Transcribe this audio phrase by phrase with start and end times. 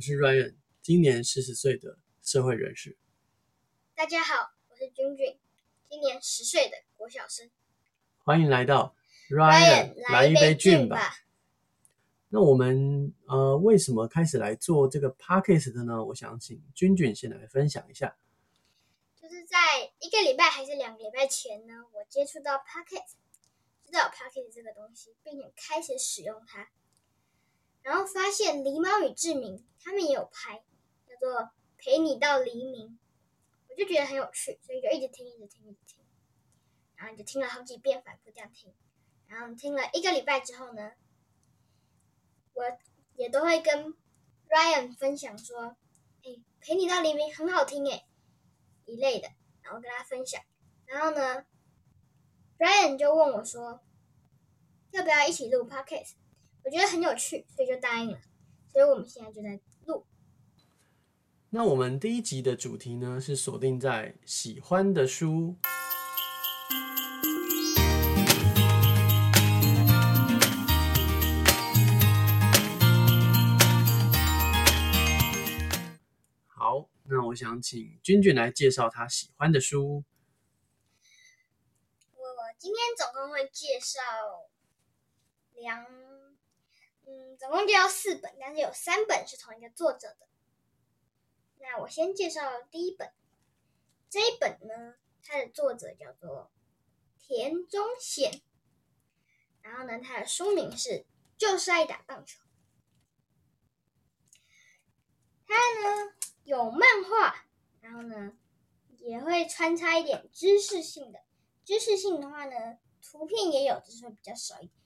[0.00, 2.96] 我是 Ryan，今年四十岁的社会人士。
[3.94, 5.38] 大家好，我是君君，
[5.90, 7.50] 今年十岁的国小生。
[8.24, 8.96] 欢迎来到
[9.28, 11.16] Ryan，, Ryan 来一杯菌吧。
[12.30, 16.02] 那我们呃，为什么开始来做这个 Podcast 的呢？
[16.02, 18.16] 我想请君君先来分享一下。
[19.20, 19.58] 就是在
[19.98, 23.16] 一个礼拜还是两个礼拜前呢，我接触到 Podcast，
[23.84, 26.70] 知道 Podcast 这个东西，并且开始使用它。
[27.82, 30.62] 然后发现狸猫与志明他们也有拍，
[31.08, 31.32] 叫做
[31.78, 32.88] 《陪你到黎明》，
[33.68, 36.04] 我就觉得很有趣，所以就一直听，一直听，一直听，
[36.96, 38.72] 然后就听了好几遍，反复这样听。
[39.26, 40.92] 然后听了一个礼拜之后呢，
[42.52, 42.64] 我
[43.16, 43.94] 也都会跟
[44.48, 45.76] Ryan 分享说
[46.24, 48.04] ：“哎，《陪你到黎明》很好听哎，
[48.84, 49.28] 一类的。”
[49.62, 50.42] 然后跟他分享。
[50.84, 51.46] 然后呢
[52.58, 53.80] ，Ryan 就问我说
[54.90, 56.14] ：“要不要一起录 Podcast？”
[56.62, 58.20] 我觉得很有趣，所以就答应了。
[58.72, 60.06] 所以我们现在就在录。
[61.48, 65.56] 那我们第一集的主题呢，是锁定在喜欢的书。
[76.46, 80.04] 好，那我想请君君来介绍他喜欢的书。
[82.12, 82.22] 我
[82.58, 83.98] 今天总共会介绍
[85.54, 86.09] 两。
[87.10, 90.28] 嗯，总共就要四本，但是有三本是同一个作者的。
[91.58, 93.12] 那我先介绍第一本，
[94.08, 96.52] 这一本呢，它的作者叫做
[97.18, 98.42] 田中贤，
[99.60, 100.88] 然后呢，它的书名是
[101.36, 102.38] 《就是爱打棒球》。
[105.46, 107.44] 它呢有漫画，
[107.80, 108.38] 然后呢
[109.00, 111.18] 也会穿插一点知识性的。
[111.64, 114.79] 知识性的话呢，图片也有，只是会比较少一点。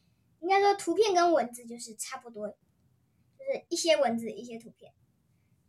[0.45, 4.93] 应该说，图片跟文字就是差不多，就是一些文字，一些图片，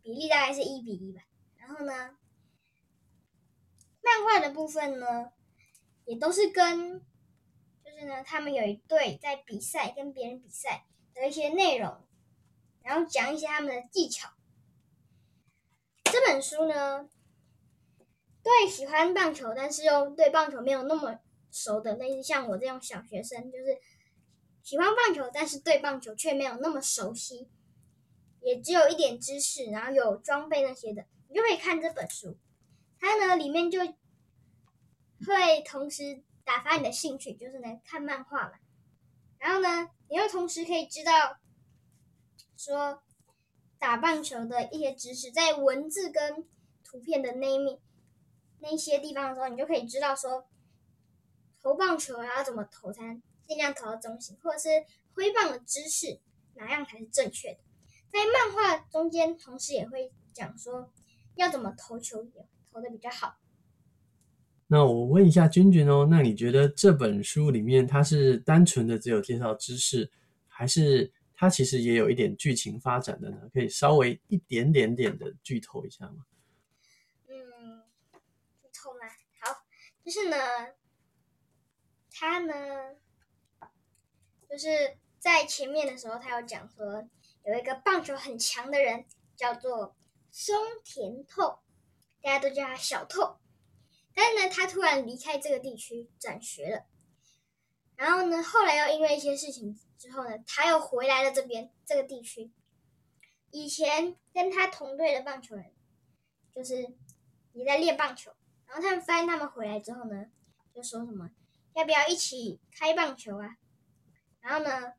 [0.01, 1.21] 比例大概是一比一吧。
[1.55, 2.17] 然后呢，
[4.01, 5.31] 漫画的部分呢，
[6.03, 6.99] 也都是跟，
[7.85, 12.05] 就是呢，他们有一队在比赛，跟别人比赛的一些内容，
[12.83, 14.29] 然后讲一些他们的技巧。
[16.03, 17.09] 这本书呢，
[18.43, 21.17] 对喜欢棒球，但是又对棒球没有那么
[21.49, 23.79] 熟的，类似像我这种小学生，就是。
[24.65, 27.47] 喜欢棒球，但是对棒球却没有那么熟悉，
[28.41, 32.35] 也只有一点知识，然后有装备那些的，你就可以看这本书。
[32.99, 38.53] 它呢里面就会同时打发你的兴趣，就是能看漫画嘛。
[39.37, 41.37] 然后呢，你又同时可以知道
[42.57, 43.03] 说
[43.77, 46.43] 打棒球的一些知识，在文字跟
[46.83, 47.77] 图片的那一面
[48.61, 50.47] 那些地方的时候，你就可以知道说
[51.61, 53.21] 投棒球然后怎么投才。
[53.47, 54.69] 尽量投到中心，或者是
[55.13, 56.19] 挥棒的姿势
[56.55, 57.59] 哪样才是正确的？
[58.11, 60.91] 在漫画中间，同时也会讲说
[61.35, 63.37] 要怎么投球也投的比较好。
[64.67, 70.09] 那我问一下君君哦，那你觉得这本书里面它是单纯的只有介绍知识，
[70.47, 73.49] 还是它其实也有一点剧情发展的呢？
[73.53, 76.25] 可以稍微一点点点的剧透一下吗？
[77.27, 77.83] 嗯，
[78.61, 79.01] 剧透吗？
[79.41, 79.63] 好，
[80.03, 80.37] 就是呢，
[82.11, 82.53] 它呢。
[84.55, 87.05] 就是在前面的时候，他有讲说
[87.43, 89.05] 有一个棒球很强的人
[89.35, 89.97] 叫做
[90.31, 91.59] 松田透，
[92.21, 93.37] 大家都叫他小透。
[94.13, 96.85] 但是呢，他突然离开这个地区转学了。
[97.97, 102.53] 然后呢，后来又因为一些事情之后呢，他又回来了这边这个地区。
[103.51, 105.73] 以前跟他同队的棒球人，
[106.53, 106.95] 就是
[107.51, 108.31] 也在练棒球。
[108.67, 110.27] 然后他们发现他们回来之后呢，
[110.73, 111.29] 就说什么
[111.73, 113.57] 要不要一起开棒球啊？
[114.45, 114.93] 然后呢，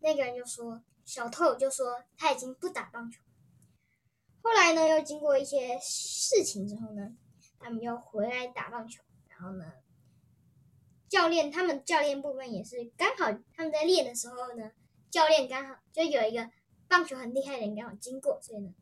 [0.00, 3.22] 那个人就说，小透就说他已经不打棒球。
[4.42, 7.16] 后来呢，又经过一些事情之后呢，
[7.60, 9.00] 他们又回来打棒球。
[9.28, 9.72] 然后呢，
[11.08, 14.72] 教练他们教练部分也是刚好他们在练的时候呢，
[15.10, 16.50] 教练刚好就有一个
[16.88, 18.74] 棒球很厉害的人刚好经过，所以呢，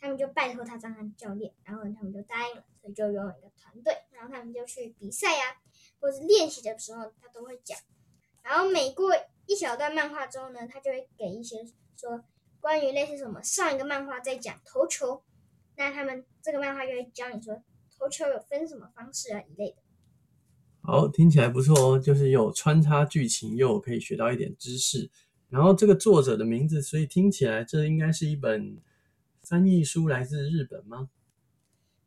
[0.00, 1.52] 他们就拜托他当他教练。
[1.64, 3.94] 然后呢，他们就答应了，所以就拥有一个团队。
[4.10, 5.60] 然后他们就去比赛呀、啊，
[6.00, 7.78] 或者练习的时候，他都会讲。
[8.42, 9.12] 然后每过
[9.46, 11.64] 一小段漫画之后呢，他就会给一些
[11.96, 12.24] 说
[12.60, 15.22] 关于类似什么上一个漫画在讲投球，
[15.76, 17.62] 那他们这个漫画就会教你说
[17.98, 19.76] 投球有分什么方式啊一类的。
[20.82, 25.10] 好，听起来不错哦，就是有穿插剧情，又可以学到一点知识。
[25.48, 28.80] 然后这个作者的名字，所以听起来这应该是一本
[29.42, 31.10] 翻译书，来自日本吗？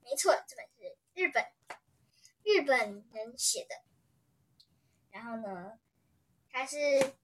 [0.03, 1.45] 没错，这本是日本
[2.43, 3.75] 日本人写的。
[5.11, 5.73] 然后呢？
[6.55, 6.77] 还是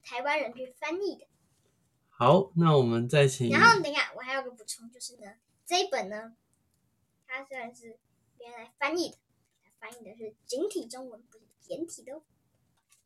[0.03, 1.25] 台湾人去翻译的。
[2.09, 3.49] 好，那我们再请。
[3.49, 5.35] 然后等一下，我还有个补充，就是呢，
[5.65, 6.35] 这一本呢，
[7.25, 7.97] 它虽然是
[8.39, 9.17] 原来翻译的，
[9.79, 12.23] 翻译的是简体中文，不是简体的哦。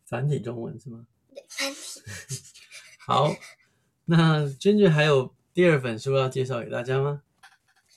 [0.03, 1.05] 繁体中文是吗？
[1.29, 2.01] 对，繁体。
[3.05, 3.31] 好，
[4.05, 7.21] 那君君还有第二本书要介绍给大家吗？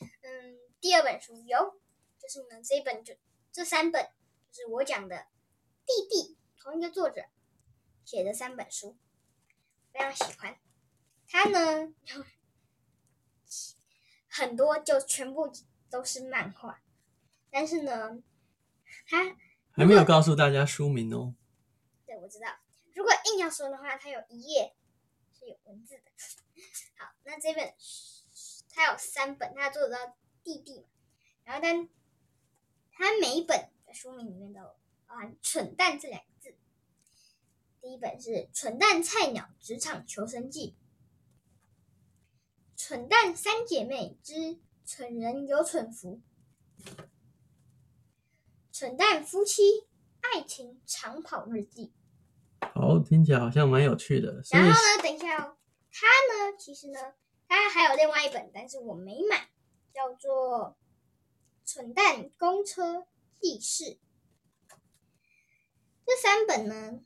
[0.01, 1.81] 嗯，第二本书有，
[2.19, 3.15] 就是呢，这一本就
[3.51, 4.07] 这三本，
[4.53, 5.17] 就是我讲的
[5.87, 7.23] 《弟弟》，同一个作者
[8.09, 8.97] 写的三本书，
[9.93, 10.59] 非常喜欢。
[11.29, 11.93] 他呢，
[14.27, 15.53] 很多就全部
[15.91, 16.81] 都是漫画，
[17.51, 18.23] 但是呢，
[19.07, 19.37] 他
[19.73, 21.35] 还没有告诉大家书名哦。
[22.07, 22.47] 对，我知道。
[22.95, 24.75] 如果硬要说的话，它有一页
[25.39, 26.05] 是有文字的。
[26.97, 27.75] 好，那这本
[28.71, 30.87] 它有三本，它做到弟弟嘛。
[31.45, 31.87] 然后但
[32.91, 34.61] 它每一本的书名里面都
[35.07, 36.23] 包含“蠢蛋”这两。
[37.81, 40.77] 第一本是《蠢蛋菜鸟职场求生记》。
[42.81, 46.21] 蠢蛋三姐妹之蠢人有蠢福，
[48.73, 49.87] 蠢蛋夫妻
[50.21, 51.93] 爱情长跑日记。
[52.75, 54.43] 好，听起来好像蛮有趣的。
[54.51, 55.57] 然后呢，等一下哦，
[55.91, 57.15] 它呢，其实呢，
[57.47, 59.51] 它还有另外一本，但是我没买，
[59.93, 60.77] 叫做
[61.71, 63.07] 《蠢蛋公车
[63.41, 63.85] 记事》。
[66.07, 67.01] 这三本呢，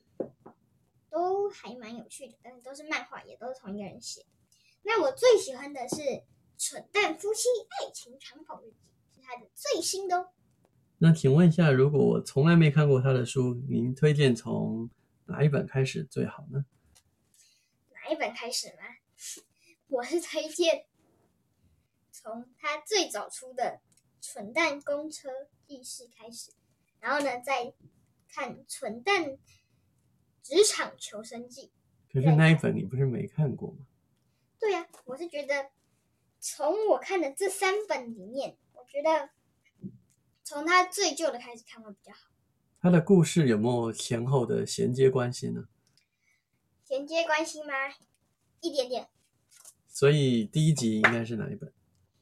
[1.13, 4.25] 都还蛮有趣的，但是都是漫画，也都是同一个人写。
[4.83, 5.97] 那我最喜欢的是
[6.57, 8.77] 《蠢蛋夫妻爱情长跑日记》，
[9.15, 10.31] 是他的最新的哦。
[10.97, 14.89] 那请问一下，如果我从来没看过他的书，您推荐从
[15.27, 16.65] 哪一本开始最好呢？
[17.93, 18.83] 哪一本开始吗？
[19.89, 20.87] 我是推荐
[22.11, 23.81] 从他最早出的
[24.27, 25.29] 《蠢蛋公车
[25.67, 26.53] 记事》开始，
[27.01, 27.75] 然后呢，再
[28.29, 29.37] 看《蠢蛋
[30.43, 31.73] 职场求生记》。
[32.13, 33.87] 可是那一本你不是没看过吗？
[34.59, 35.71] 对呀、啊，我是觉得
[36.41, 39.31] 从我看的这三本里面，我觉得
[40.45, 42.31] 从他最旧的开始看会比较好。
[42.81, 45.69] 他的故事有没有前后的衔接关系呢？
[46.85, 47.73] 衔接关系吗？
[48.61, 49.09] 一点点。
[49.89, 51.73] 所以第一集应该是哪一本？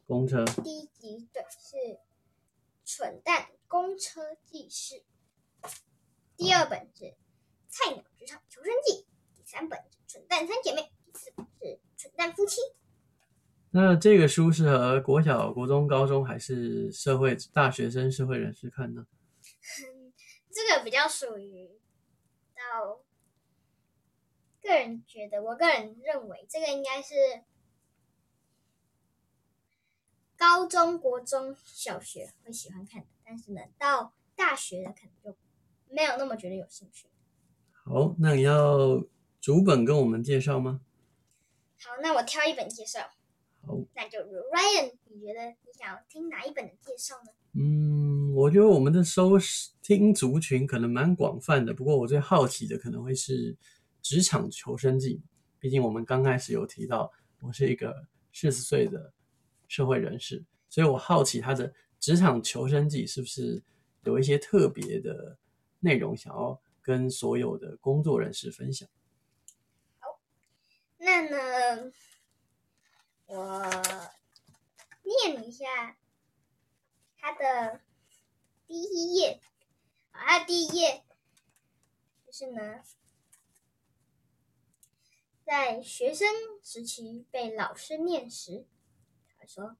[0.07, 0.45] 公车。
[0.45, 1.77] 第一集对，是
[2.85, 5.03] 《蠢蛋公车记事》。
[6.37, 7.05] 第二本是
[7.71, 8.93] 《菜鸟职场求生记》，
[9.35, 11.81] 第三本是《蠢蛋三姐妹》，第四本是。
[11.97, 12.63] 蠢蛋夫妻。
[13.73, 19.07] 那这个书适合国小、国中、高中还是社会大学生、社会人士看呢？
[20.51, 21.79] 这个比较属于
[22.55, 23.03] 到
[24.63, 27.15] 个人觉得，我个人认为这个应该是
[30.39, 35.39] 高中国中小学会喜欢看的，但是呢，到大学的可能就
[35.91, 37.07] 没有那么觉得有兴趣。
[37.85, 39.05] 好，那你要
[39.41, 40.81] 逐本跟我们介绍吗？
[41.79, 43.00] 好，那我挑一本介绍。
[43.62, 47.32] 好，那就 Ryan，你觉得你想要听哪一本的介绍呢？
[47.55, 49.32] 嗯，我觉得我们的收
[49.82, 53.53] 听族群可能蛮广泛的，不过我最好奇的可能会是
[54.03, 55.17] 《职场求生记》，
[55.59, 57.11] 毕竟我们刚开始有提到，
[57.41, 59.12] 我是一个四十岁的
[59.67, 61.69] 社会人士，所以我好奇他的
[61.99, 63.61] 《职场求生记》是不是
[64.05, 65.37] 有一些特别的
[65.81, 68.89] 内容，想要跟所有的工作人士分享。
[70.99, 71.93] 那呢，
[73.27, 73.65] 我
[75.03, 75.97] 念一下
[77.17, 77.81] 他的
[78.67, 79.41] 第一页。
[80.13, 81.05] 啊，第一页
[82.27, 82.83] 就是呢，
[85.45, 86.29] 在学生
[86.63, 88.67] 时期被老师念时，
[89.39, 89.77] 他说：“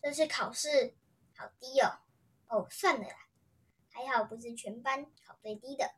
[0.00, 0.94] 这次考试
[1.36, 2.00] 好低哦。”
[2.48, 3.28] 哦，算了啦，
[3.92, 5.92] 还好不是全班考最低的。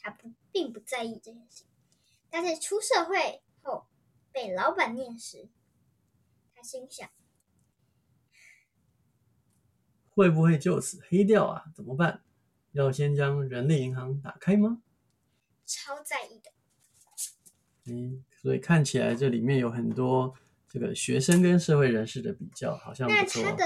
[0.00, 1.64] 他不并不在意这件事。
[2.30, 3.86] 但是出社会后
[4.32, 5.48] 被老板念时，
[6.54, 7.10] 他心想：
[10.14, 11.64] 会不会就此黑掉啊？
[11.74, 12.22] 怎么办？
[12.72, 14.82] 要先将人力银行打开吗？
[15.64, 16.52] 超在意的。
[17.86, 20.34] 嗯，所以看起来这里面有很多
[20.68, 23.08] 这个学生跟社会人士的比较，好像。
[23.08, 23.64] 那他的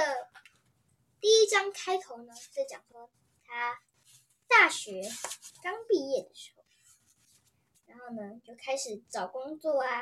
[1.20, 3.10] 第一章开头呢，是讲说
[3.50, 3.80] 他
[4.48, 5.02] 大学
[5.62, 6.60] 刚毕业的时候。
[7.86, 10.00] 然后呢，就开始找工作啊，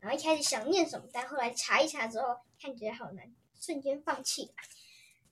[0.00, 4.52] 然后一开始想念什么，但后来查一查之后，看起来好难，瞬间放弃。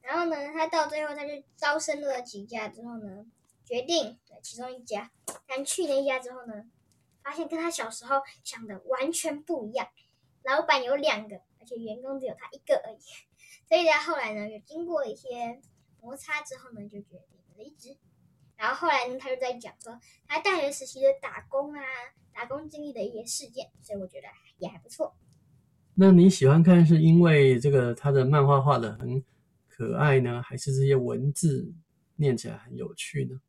[0.00, 3.26] 然后呢，他到最后他就招生了几家之后呢，
[3.66, 5.12] 决定其中一家，
[5.46, 6.64] 但去那一家之后呢，
[7.22, 9.86] 发现跟他小时候想的完全不一样。
[10.42, 12.98] 老板有两个，而且员工只有他一个而已。
[13.68, 15.60] 所以在后来呢，有经过一些
[16.00, 17.96] 摩擦之后呢，就决定离职。
[18.56, 21.82] 然后后来呢，他就在讲说他大学时期的打工啊，
[22.32, 25.16] 打工经历的一些事件，所以我觉得也还不错。
[25.94, 29.24] 那你喜欢看是因为这个他的漫画画的很
[29.68, 31.72] 可爱呢，还是这些文字
[32.16, 33.40] 念起来很有趣呢？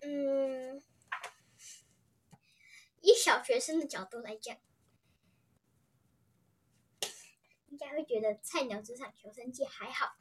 [0.00, 0.82] 嗯，
[3.00, 4.56] 以小学生的角度来讲，
[7.68, 10.16] 应该会觉得《菜鸟职场求生记》还好。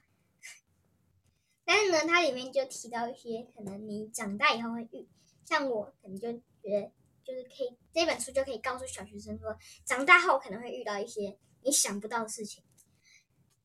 [1.65, 5.07] 但是呢，它里面就提到一些可能你长大以后会遇，
[5.45, 6.91] 像我可能就觉得。
[7.25, 12.61] 就是可以，这本书就可以告诉小学生说，长大后可能会遇到一些你想不到的事情。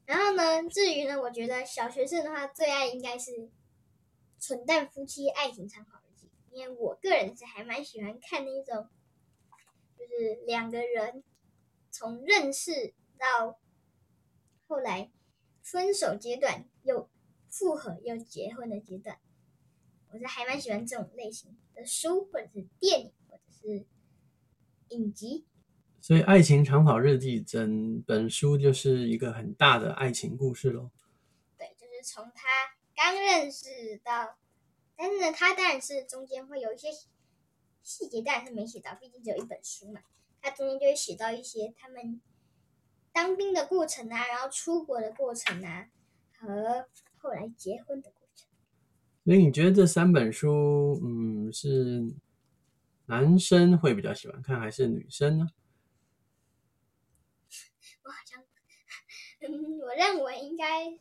[0.04, 3.32] 然后呢，至于呢，我觉得小学生的话最爱应该是
[4.38, 8.88] 《蠢蛋夫妻爱情长跑日记》，因为我个人是还蛮喜欢看那种，
[9.98, 11.24] 就是两个人
[11.90, 13.58] 从认识到
[14.68, 15.10] 后来
[15.62, 17.10] 分手阶段，又
[17.58, 19.18] 复合又结婚的阶段，
[20.12, 23.12] 我是还蛮喜欢这种类型的书或者是电影。
[23.30, 23.84] 或者是
[24.88, 25.44] 影集，
[26.00, 30.90] 所以《爱情长跑日记》整本书就是一个很大的爱情故事喽。
[31.58, 32.48] 对，就是从他
[32.96, 34.38] 刚认识到，
[34.96, 36.88] 但是呢，他当然是中间会有一些
[37.82, 40.00] 细节，当然是没写到，毕竟只有一本书嘛。
[40.40, 42.18] 他中间就会写到一些他们
[43.12, 45.90] 当兵的过程啊，然后出国的过程啊，
[46.38, 46.88] 和
[47.18, 48.46] 后来结婚的过程。
[49.24, 52.14] 所以你觉得这三本书，嗯，是？
[53.10, 55.48] 男生会比较喜欢看还是女生呢？
[58.04, 58.44] 我好像，
[59.40, 60.98] 嗯，我认为应该是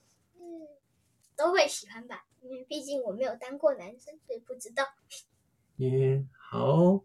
[1.35, 4.85] 都会喜欢吧，因为毕竟我没有当过男生，所以不知道。
[5.75, 7.03] 耶，好，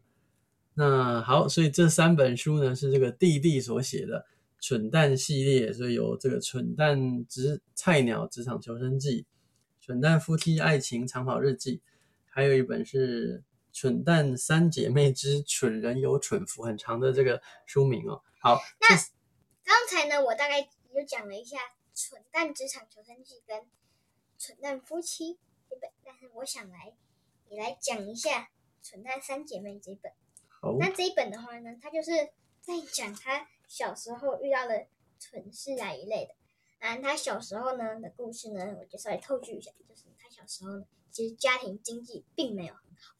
[0.75, 4.21] 那好，所以这三本书呢是这个弟弟所写的
[4.63, 9.23] 《蠢蛋》系列，所以有这个《蠢蛋职菜鸟职场求生记》、
[9.85, 11.77] 《蠢蛋夫妻爱情长跑日记》，
[12.25, 13.45] 还有一本是。
[13.75, 18.23] 蠢蛋三姐妹之蠢人有蠢福，很长的这个书名哦。
[18.39, 18.89] 好，那
[19.65, 20.61] 刚才呢，我大概
[20.95, 21.57] 有讲了一下
[21.95, 23.61] 《蠢蛋职场求生记》跟
[24.39, 25.25] 《蠢蛋夫妻》
[25.71, 26.93] 这本，但是我想来
[27.49, 28.43] 你来讲一下
[28.83, 30.13] 《蠢蛋三姐妹》这本。
[30.49, 32.11] 好，那这一本的话呢，它就是
[32.61, 34.87] 在讲他小时候遇到的
[35.19, 36.35] 蠢事啊一类的。
[36.79, 43.15] 啊，他小时候呢的故事呢，我就稍微透剧一下，就是他小时候呢，其实家庭经济并没有很好。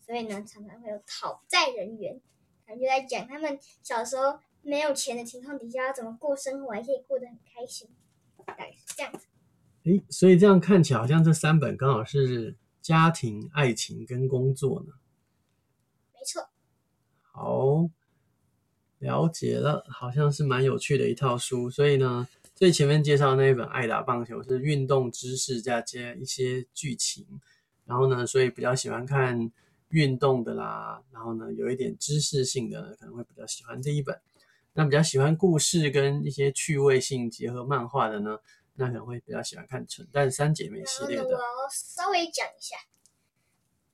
[0.00, 2.20] 所以呢，常常会有讨债人员，
[2.66, 7.88] 他们就在讲他们小时候没有钱的情况底下要怎么过生活，还可以过得很开心，
[8.44, 9.28] 大概是这样子。
[9.84, 14.94] 诶，所以这样看起来好像这三本刚好是家庭、爱情跟工作呢。
[16.14, 16.48] 没错。
[17.20, 17.90] 好，
[19.04, 21.70] 了解了，好像是蛮有趣的一套书。
[21.70, 27.24] 所以呢，最前面介绍那一本《爱打棒球》是运动知识加接一些剧情，
[27.84, 29.52] 然后呢，所以比较喜欢看。
[29.90, 34.18] 运动的啦，然后呢，有一点知识性的可能会比较喜欢这一本。
[34.72, 38.36] 那比较喜欢故事跟一些趣味性结合漫画的呢，
[38.74, 41.36] 那可能会比较喜欢看《蠢蛋三姐妹》系列的。
[41.36, 42.76] 我稍微讲一下，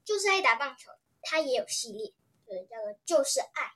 [0.03, 0.91] 就是爱打棒球，
[1.21, 2.15] 它也有系列，
[2.47, 3.75] 对，叫做就是爱。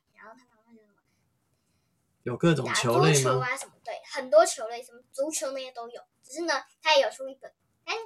[2.24, 3.30] 有各种球类吗？
[3.30, 3.72] 球啊什么？
[3.82, 6.02] 对，很多球类，什么足球那些都有。
[6.22, 6.52] 只是呢，
[6.82, 7.50] 它也有出一本，
[7.84, 7.96] 但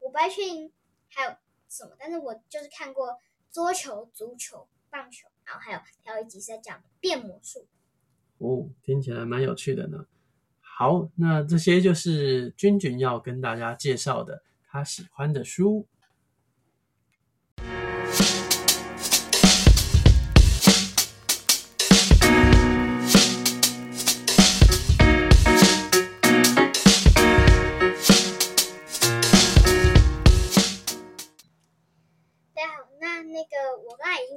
[0.00, 0.72] 我不太确定
[1.08, 1.36] 还有
[1.68, 1.94] 什么。
[1.98, 3.20] 但是我就是看过。
[3.54, 7.68] 桌球、足球、棒球，然后还有还有一集是在讲变魔术。
[8.38, 10.06] 哦，听起来蛮有趣的呢。
[10.58, 15.86] 好，那这些就是君君要跟大家介绍的他喜欢的书。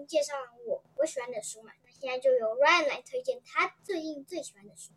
[0.07, 4.93] 介绍完我我喜欢的书嘛，那现在就由 Ryan 来推荐他最近最喜欢的书。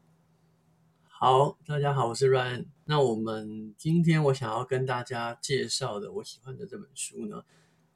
[1.02, 2.66] 好，大家好，我是 Ryan。
[2.84, 7.44] 那我们今天我想要跟大家介绍的我喜欢的这本书呢，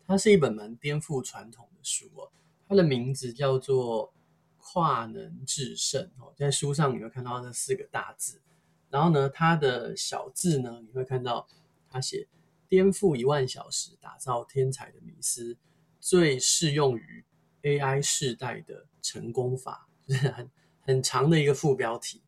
[0.04, 2.32] 它是一本蛮颠覆传统的书哦。
[2.66, 4.08] 它的名字叫做
[4.56, 8.42] 《跨能制胜》哦，在书上你会看到这四个大字，
[8.90, 11.46] 然后呢，它的小字呢，你会看到
[11.88, 12.26] 它写
[12.68, 15.56] “颠覆一万小时，打造天才的迷思”。
[16.04, 17.24] 最适用于
[17.62, 20.50] AI 世代的成功法，就是很
[20.82, 22.20] 很长的一个副标题。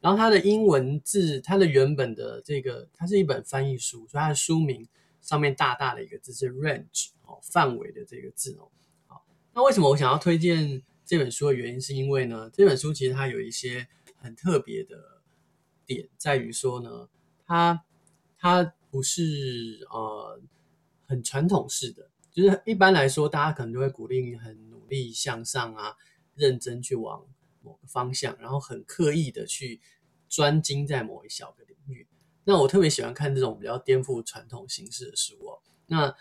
[0.00, 4.88] 然后它的英文字，它的原本的这个，它是一本翻译书，所以它的书名
[5.20, 8.70] 上面大大的一个字是 range 哦，范围的这个字哦。
[9.06, 15.20] 好，那为什么我想要推荐这本书的原因，是因为呢，这本书其实它有一些很特别的
[15.84, 17.06] 点，在于说呢，
[17.44, 17.84] 它
[18.38, 20.40] 它不是呃。
[21.10, 22.07] 很传统式的，
[22.40, 25.96] 就是一般来说，大家可能就会鼓励你很努力向上啊，
[26.36, 27.26] 认真去往
[27.62, 29.80] 某个方向，然后很刻意的去
[30.28, 32.06] 专精在某一小个领域。
[32.44, 35.58] 那我特别喜欢看这种比较颠覆传统形式的书哦。
[35.86, 36.14] 那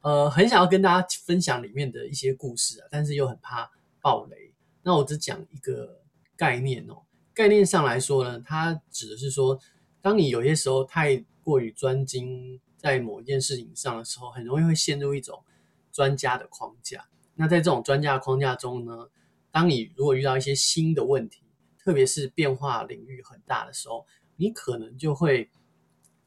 [0.00, 4.52] 呃，很想要跟大家分享里面的一些故事啊，但是又很怕爆雷。
[4.82, 6.02] 那我只讲一个
[6.36, 7.02] 概念哦。
[7.32, 9.56] 概念上来说呢，它指的是说，
[10.02, 15.40] 当你有些时候太过于专精在某一件事情上的时候，很容易会陷入一种
[15.92, 17.08] 专家的框架。
[17.34, 19.08] 那在这种专家框架中呢，
[19.50, 21.42] 当你如果遇到一些新的问题，
[21.78, 24.06] 特别是变化领域很大的时候，
[24.36, 25.50] 你可能就会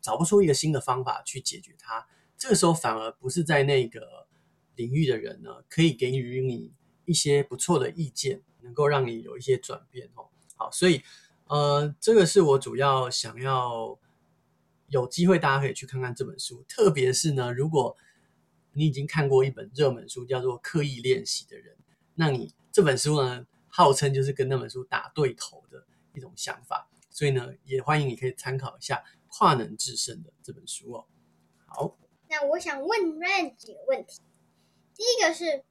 [0.02, 2.08] 找不出一个新的方法去解决它。
[2.38, 4.28] 这个时候反而不是在那个
[4.76, 6.74] 领域的人呢，可以给予你
[7.06, 10.28] 一些不错的意见，能够让你有一些转变哦。
[10.56, 11.02] 好，所以
[11.46, 14.00] 呃，这个是我主要想要
[14.88, 16.66] 有机会大家可以去看看这本书。
[16.68, 17.96] 特别是呢，如果
[18.74, 21.76] 你已经看过一本热门书叫做《刻意练习》的人，
[22.16, 26.90] 那你这本书呢，号称就是跟那本书打对头的一种想法。
[27.10, 28.96] 所以呢，也欢迎你可以参考一下
[29.28, 31.06] 《跨能制胜》的这本书哦。
[31.66, 31.98] 好。
[32.28, 34.20] 那我想问 Ryan 几个问题。
[34.96, 35.64] 第一个是，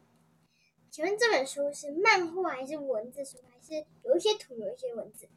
[0.93, 5.29] 请问这本书是漫画还是文字书，还是有一些图，有一些文字？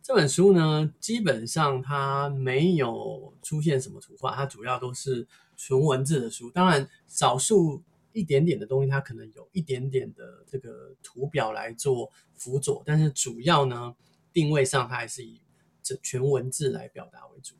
[0.00, 6.50] 这本书呢，基本上它没有出现什么图画，它主要都是纯文字的书。
[6.50, 7.82] 当然，少数
[8.12, 13.94] 一点点的东西，它可能有一点点的这个图表来做辅佐，但是主要呢，
[14.32, 15.40] 定位上它还是以
[15.82, 17.54] 这全文字来表达为主。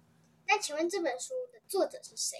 [0.46, 2.38] 那请问这本书的作者是谁？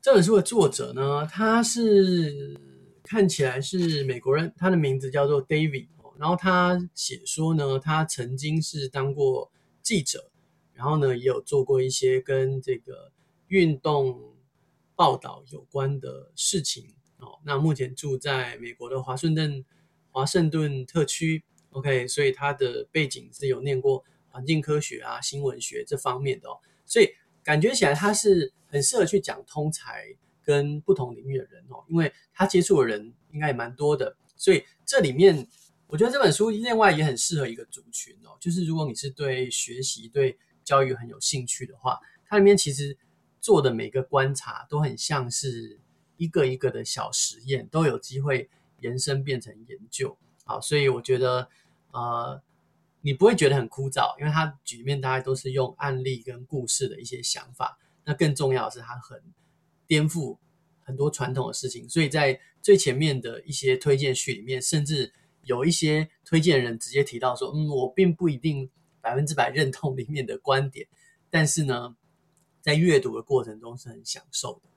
[0.00, 2.56] 这本书的作者呢，他是
[3.02, 5.88] 看起来是美国人，他的名字叫做 David。
[6.18, 9.52] 然后他写说呢，他曾经是当过
[9.82, 10.28] 记者，
[10.72, 13.12] 然后呢也有做过一些跟这个
[13.46, 14.20] 运动
[14.98, 17.38] 报道有关的事情哦。
[17.44, 19.64] 那目前住在美国的华盛顿
[20.10, 27.14] 华盛顿特区，OK，所以他的背景是有念过环境科学啊、新闻学这方面的哦，所以。
[27.44, 30.04] 感觉起来他是很适合去讲通才
[30.42, 35.48] 跟不同领域的人哦，因为他接触的人应该也蛮多的，所以这里面
[35.86, 42.94] 我觉得这本书另外也很适合一个族群哦，就是如果你是对学习、对教育很有兴趣的话，它里面其实
[43.40, 45.78] 做的每个观察都很像是
[46.16, 48.48] 一个一个的小实验，都有机会
[48.80, 50.16] 延伸变成研究。
[50.44, 51.48] 好，所以我觉得
[51.92, 52.40] 呃。
[53.00, 57.78] 你不会觉得很枯燥，因为它局面大概都是用案例跟故事的一些想法。
[58.04, 59.22] 那更重要的是，它很
[59.86, 60.36] 颠覆
[60.80, 61.88] 很多传统的事情。
[61.88, 65.12] 所以在最前面的一些推荐序里面，甚至
[65.44, 68.68] 有一些推荐人直接提到说：“嗯，我并不一定
[69.00, 70.88] 百分之百认同里面的观点，
[71.30, 71.96] 但是呢，
[72.68, 74.68] 在阅读的过程中是很享受的。”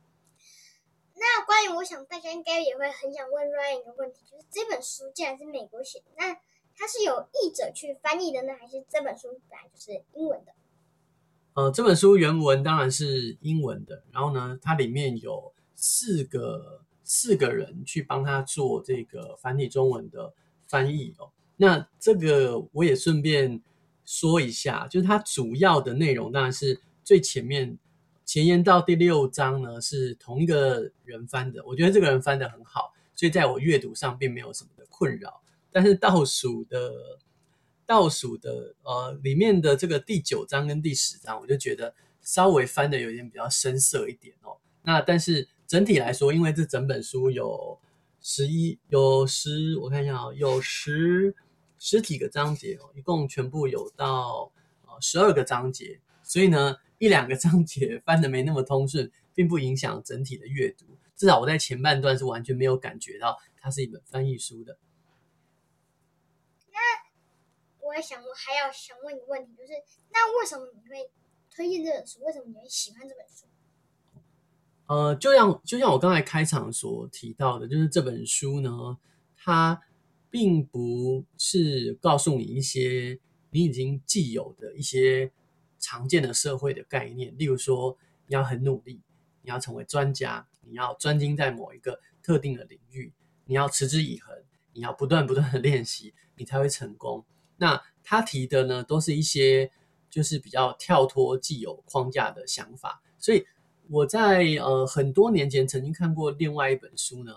[1.16, 6.34] 那关于我想大家应该也会很想问 Ryan 一个问题，就是这本书既然是美国写的，那
[6.76, 10.54] 它是有译者去翻译的呢，还是这本书本来就是英文的？
[11.54, 20.34] 呃，这本书原文当然是英文的，然后呢，它里面有四个四个人去帮他做这个繁体中文的
[20.68, 21.30] 翻译哦。
[21.58, 23.62] 那这个我也顺便
[24.06, 27.78] 说一下，就是它主要的内容当然是最前面
[28.26, 35.42] 前言到第六章呢是同一个人翻的，我觉得这个人翻的很好，所以在我阅读上并没有什么的困扰。
[35.72, 36.92] 但是倒数的
[37.86, 44.58] 倒数的呃里面的这个第九章跟第十章，我就觉得稍微翻的有点比较生涩一点哦。
[44.84, 47.80] 那但是整体来说，因为这整本书有
[48.22, 51.36] 十一有十，我看一下啊，有十
[51.80, 54.52] 十几个章节哦，一共全部有到
[54.86, 56.00] 呃十二个章节，
[56.32, 60.86] 所以呢一两个章节翻的没那么通顺，并不影响整体的阅读。
[61.18, 64.78] 至少我在前半段是完全没有感觉到它是一本翻译书的。
[66.72, 69.74] 那我也想，我还要想问一个问题，就是
[70.14, 71.12] 那为什么你会
[71.54, 72.22] 推荐这本书？
[72.24, 73.46] 为什么你会喜欢这本书？
[74.88, 78.98] 呃，就像就像我刚才开场所提到的，就是这本书呢，
[79.36, 79.82] 它
[80.30, 85.30] 并不是告诉你一些你已经既有的一些
[85.82, 89.02] 常见的社会的概念，例如说你要很努力，
[89.42, 93.12] 你要成为专家，你要专精在某一个特定的领域，
[93.46, 94.34] 你要持之以恒，
[94.72, 97.26] 你要不断不断的练习，你才会成功。
[97.58, 99.72] 那他提的呢，都是一些
[100.10, 103.02] 就是比较跳脱既有框架的想法。
[103.18, 103.46] 所以
[103.90, 107.34] 我在呃很多年前曾经看过另外一本书呢，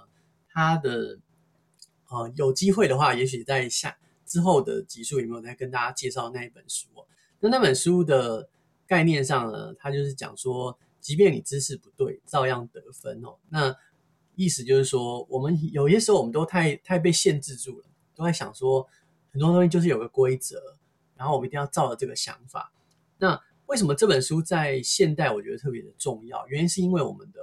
[0.49, 1.19] 他的
[2.09, 6.89] 呃有机会的话，也许在下之后的集数有没有再跟大家介绍那一本书。
[7.45, 8.49] 那那本书的
[8.87, 13.37] 概念上呢，它就是讲说，即便你知识不对，照样得分哦。
[13.51, 13.77] 那
[14.35, 18.89] 意思就是说，我们有些时候我们都太太被限制住了，都在想说
[19.31, 20.59] 很多东西就是有个规则，
[21.17, 22.73] 然后我们一定要照着这个想法。
[23.19, 26.47] 那为什么这本书在现代我觉得特别的重要？
[26.49, 27.41] 原因是因为我们的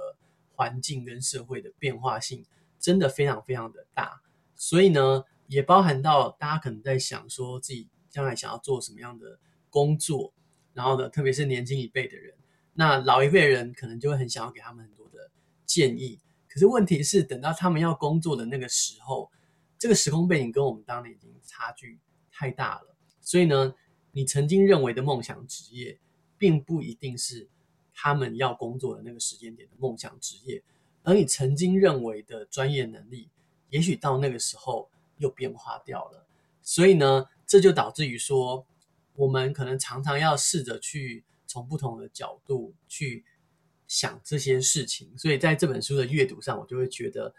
[0.56, 2.44] 环境跟社会的变化性
[2.80, 4.20] 真的非常非常的大，
[4.56, 9.38] 所以呢，也包含到大家可能在想说自己将来想要做什么样的
[9.72, 10.30] 工作，
[10.74, 12.34] 然后呢，特别是年轻一辈的人。
[12.74, 15.30] 那老一辈人可能就会很想要给他们很多的
[15.64, 19.30] 建议，可是问题是，等到他们要工作的那个时候，
[19.78, 21.98] 这个时空背景跟我们当年已经差距
[22.30, 22.94] 太大了。
[23.22, 23.74] 所以呢，
[24.10, 25.98] 你曾经认为的梦想职业，
[26.36, 27.48] 并不一定是
[27.94, 30.62] 他们要工作的那个时间点的梦想职业，
[31.02, 33.30] 而你曾经认为的专业能力，
[33.70, 36.26] 也许到那个时候又变化掉了。
[36.62, 38.66] 所以呢，这就导致于说，
[39.14, 41.24] 我们可能常常要试着去。
[41.44, 43.26] 从不同的角度去
[43.86, 47.34] 想这些事情，所以在这本书的阅读上，我就会觉得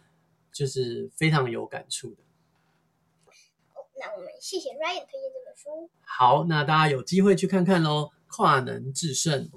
[0.52, 2.18] 就是非常有感触的。
[4.00, 5.90] 那我们谢谢 Ryan 推荐这本书。
[6.02, 9.50] 好，那大家有机会去看看喽，跨能制胜。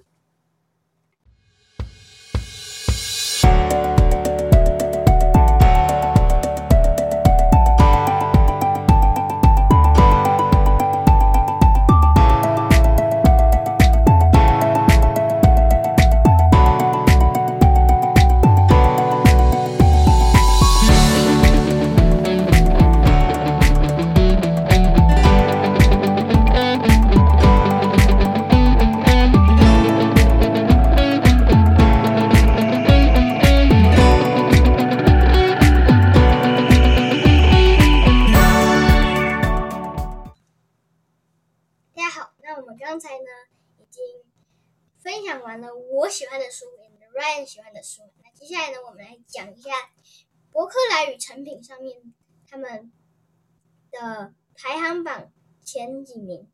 [54.07, 55.31] 的排行榜
[55.63, 56.47] 前几名。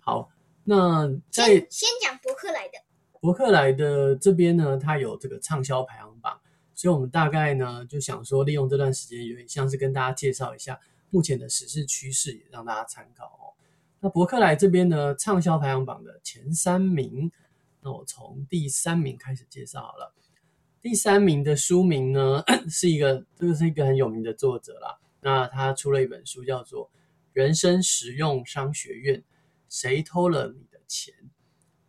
[0.00, 0.28] 好，
[0.64, 2.72] 那在先先讲博客来的。
[3.20, 6.38] 博客来的这边呢，它有这个畅销排行榜，
[6.74, 10.78] 所以我们大概呢就想说，利用这段时间，有点像是跟大家介绍一下
[11.10, 13.54] 目前的时事趋势，也让大家参考哦。
[14.00, 17.30] 那博客来这边呢，畅销排行榜的前三名。
[17.80, 20.12] 那我从第三名开始介绍好了。
[20.82, 24.98] 第三名的书名呢，是一个，这个是一个很有名的作者啦。
[25.26, 26.88] 那他出了一本书，叫做
[27.32, 29.24] 《人生实用商学院：
[29.68, 31.12] 谁偷了你的钱》。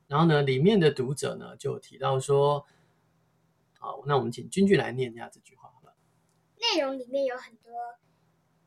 [0.08, 2.66] 然后呢，里面的读者呢就提到说，
[3.78, 5.96] 好，那我们请君君来念一下这句话好了。
[6.60, 7.72] 内容里面有很多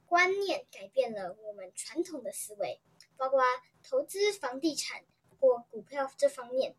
[0.07, 2.81] 观念改变了我们传统的思维，
[3.17, 3.43] 包括
[3.83, 5.03] 投资房地产
[5.41, 6.77] 或股票这方面。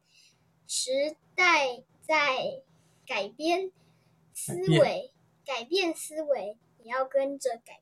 [0.65, 2.63] 时代在
[3.05, 3.73] 改变
[4.33, 5.11] 思维，
[5.45, 7.80] 改变思维也要跟着改变。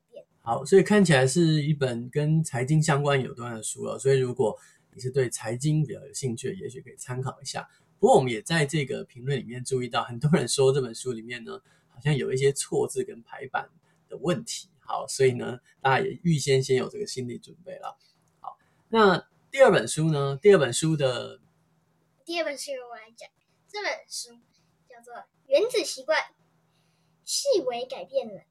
[0.50, 3.96] 好，所以看起来是一本跟财经相关有关的书了。
[3.96, 4.58] 所以如果
[4.92, 7.68] 你是对财经比较有兴趣，也许可以参考一下。
[8.00, 13.70] 不过我们也在这个评论里面注意到，很多人说这本书里面呢，好像有一些错字跟排版
[14.08, 14.68] 的问题。
[14.80, 17.96] 好，所以呢，大家也预先先有这个心理准备了。
[18.40, 18.58] 好，
[18.88, 20.36] 那第二本书呢？
[20.42, 21.40] 第二本书的。
[22.24, 23.30] 第二本书由我来讲，
[23.68, 24.30] 这本书
[24.88, 25.14] 叫做
[25.46, 26.18] 《原子习惯》，
[27.24, 28.42] 细微改变了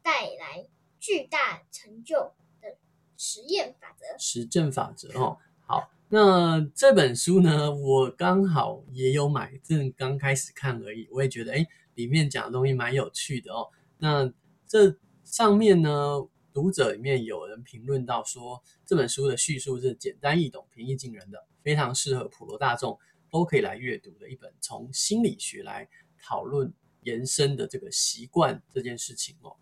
[0.00, 0.68] 带来
[1.00, 2.76] 巨大成就的
[3.16, 4.06] 实验法则。
[4.18, 11.08] 实证法则哦，好，那这本书呢，我刚好也有买，正刚开始看而已。
[11.10, 13.68] 我也觉得，哎，里面讲的东西蛮有趣的哦。
[13.98, 14.32] 那
[14.66, 21.44] 这上面呢，读者里面有人评论到说，这本书的叙述是简单易懂、平易近人的。
[21.60, 22.98] 非常适合普罗大众
[23.30, 25.86] 都可以来阅读的一本，从心理学来
[26.22, 29.54] 讨论延伸的这个习惯这件事情哦。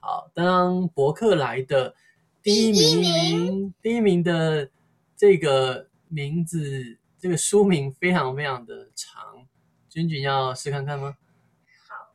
[0.00, 1.94] 好，当博客来的
[2.42, 4.70] 第一名，第一名，第一名的
[5.16, 9.46] 这个名字，这个书名非常非常的长，
[9.88, 11.16] 君君要试看看吗？
[11.88, 12.14] 好，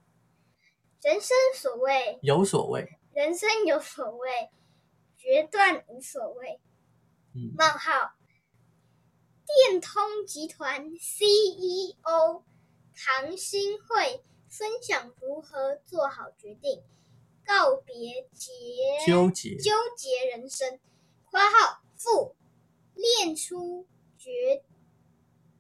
[1.01, 4.49] 人生所谓有所谓，人生有所谓，
[5.17, 6.59] 决断无所谓。
[7.35, 8.13] 嗯，冒号。
[9.45, 12.43] 电通集团 CEO
[12.95, 16.81] 唐新慧分享如何做好决定，
[17.45, 18.51] 告别结
[19.05, 20.79] 纠结纠结人生
[21.29, 22.35] （括号负
[22.95, 23.85] 练出
[24.17, 24.63] 决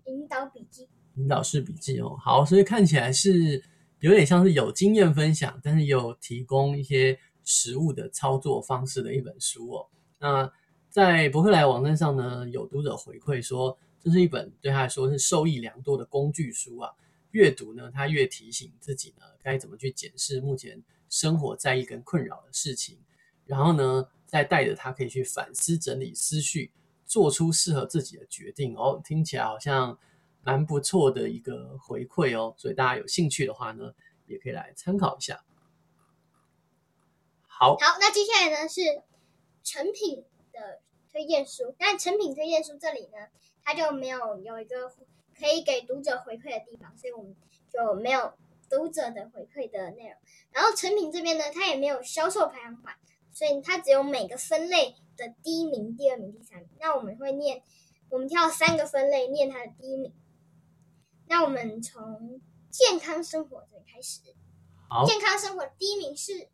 [0.06, 2.16] 引导笔记，引导式笔记哦。
[2.18, 3.62] 好，所以看起来是
[4.00, 9.86] 有点像是有经验分享，但是有提供一些实务的操作方式的一本书哦。
[10.18, 10.52] 那
[10.90, 16.90] 在博客来网站上呢，有读者回馈说，这是一本对他来说是受益良多的工具书啊。
[17.32, 22.98] 阅读呢，他越提醒自己呢，该怎么去检视目前生活在意跟困扰的事情，
[23.46, 26.70] 然后呢，再带着他可以去反思、整理思绪，
[27.06, 28.76] 做出适合自己的决定。
[28.76, 29.98] 哦，听起来好像
[30.42, 32.54] 蛮不错的一个回馈哦。
[32.58, 33.94] 所以大家有兴趣的话呢，
[34.26, 35.42] 也可以来参考一下。
[37.46, 38.80] 好，好，那接下来呢是
[39.62, 43.28] 成品的推荐书，但成品推荐书这里呢，
[43.62, 44.92] 它就没有有一个。
[45.42, 47.34] 可以给读者回馈的地方，所以我们
[47.68, 48.32] 就没有
[48.70, 50.16] 读者的回馈的内容。
[50.52, 52.94] 然后成品这边呢，它也没有销售排行榜，
[53.32, 56.68] 所以它只有每个分类的第一名、第二名、第三名。
[56.78, 57.60] 那我们会念，
[58.08, 60.12] 我们挑三个分类念它的第一名。
[61.26, 64.20] 那我们从健康生活这里开始。
[64.88, 66.48] 好，健康生活第一名是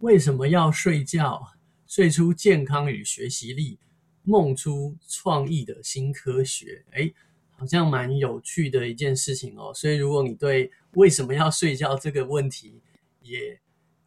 [0.00, 1.40] 为什么要睡觉？
[1.86, 3.78] 睡出健康与学习力，
[4.22, 6.84] 梦出创意的新科学。
[6.92, 7.14] 诶
[7.62, 12.82] 好像蛮有趣的一件事情哦，所以如果你对为什么要睡觉这个问题
[13.20, 13.60] 也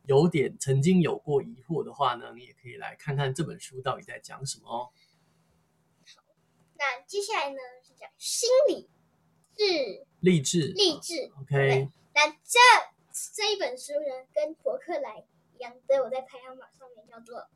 [0.08, 4.90] 有点曾经有过疑惑的话呢，你也可以来看看这本书到底在讲什么哦。
[6.04, 6.22] 好，
[6.74, 8.90] 那接下来呢是讲心理
[9.58, 11.88] 是励志励志，OK。
[12.14, 12.60] 那这
[13.34, 17.48] 这一本书呢，跟博客来一样，都有在排行榜上面叫做。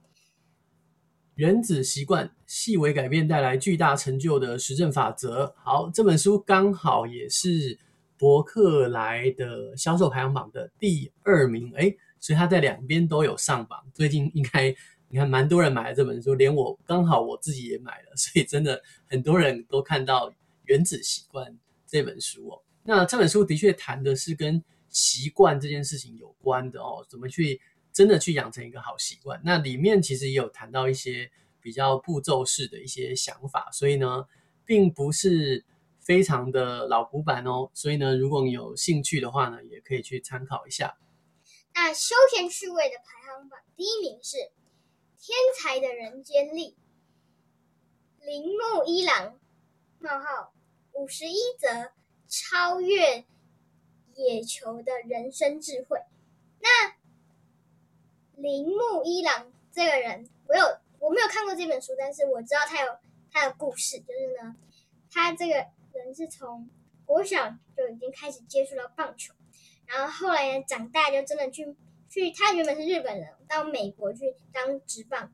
[1.39, 5.55] 原子习惯，细微改变带来巨大成就的实证法则。
[5.63, 7.79] 好，这本书刚好也是
[8.17, 13.81] 博客来的销售排行榜的第二名，诶，所以它在两边都有上榜。
[13.93, 14.75] 最近应该
[15.07, 20.29] 你看蛮多人买了这本书，连我刚好我自己也买了，所以真的很多人都看到
[20.65, 21.49] 《原子习惯》
[21.87, 22.61] 这本书哦。
[22.83, 27.61] 那这本书的确谈的是跟习惯这件事情有关的哦，怎么去。
[27.99, 34.25] 真的去养成一个好习惯，那里面其实也有谈到一些比较步骤式的一些想法，所以呢，
[34.63, 35.65] 并不是
[35.99, 37.69] 非常的老古板哦。
[37.73, 40.97] 所以呢，如果你有兴趣的话呢，也可以去参考一下。
[41.73, 44.37] 那休闲趣味的排行榜第一名是
[45.19, 46.77] 《天才的人间力》，
[48.25, 49.37] 铃木一郎
[49.99, 50.53] 冒号
[50.93, 51.91] 五十一则
[52.29, 53.25] 超越
[54.15, 55.99] 野球的人生智慧。
[56.61, 56.97] 那
[58.41, 60.63] 铃木一郎这个人，我有
[60.99, 62.97] 我没有看过这本书，但是我知道他有
[63.29, 64.55] 他的故事，就是呢，
[65.11, 65.55] 他这个
[65.93, 66.69] 人是从
[67.05, 69.33] 国小就已经开始接触到棒球，
[69.85, 71.75] 然后后来呢长大就真的去
[72.09, 75.33] 去，他原本是日本人，到美国去当职棒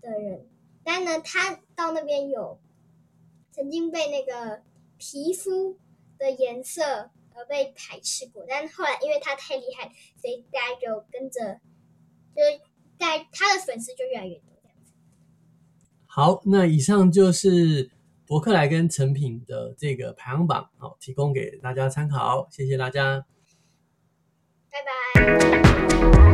[0.00, 0.48] 的人，
[0.84, 2.60] 但呢他到那边有
[3.50, 4.62] 曾经被那个
[4.96, 5.76] 皮肤
[6.18, 11.60] 的颜色而被排斥过，但后来因为他太厉害，所以大家就跟着。
[12.36, 12.42] 就
[12.98, 14.92] 在他的粉丝就越来越多这样子。
[16.06, 17.90] 好，那以上就是
[18.26, 23.24] 博客来跟成品的这个排行榜，好，提供给大家参考，谢谢大家，
[24.70, 26.25] 拜拜。